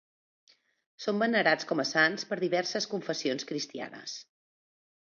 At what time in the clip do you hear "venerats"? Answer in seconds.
1.25-1.69